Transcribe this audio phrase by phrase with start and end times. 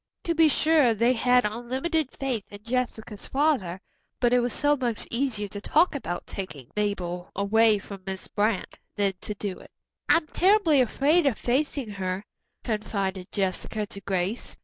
[0.23, 3.79] To be sure they had unlimited faith in Jessica's father,
[4.19, 8.79] but it was so much easier to talk about taking Mabel away from Miss Brant
[8.95, 9.69] than to do it.
[10.09, 12.23] "I'm terribly afraid of facing her,"
[12.63, 14.57] confided Jessica to Grace.